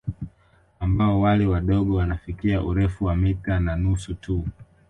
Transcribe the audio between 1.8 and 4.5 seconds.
wanafikia urefu wa mita na nusu tu